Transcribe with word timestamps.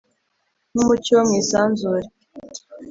Nk 0.71 0.77
umucyo 0.83 1.11
wo 1.17 1.23
mu 1.29 1.33
isanzure 1.41 2.07